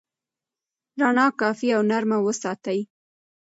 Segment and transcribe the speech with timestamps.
[0.99, 2.79] رڼا کافي او نرمه وساتئ.